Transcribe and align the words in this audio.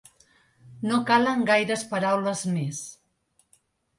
No 0.91 1.01
calen 1.09 1.43
gaires 1.51 1.85
paraules 1.93 2.43
més. 2.57 2.79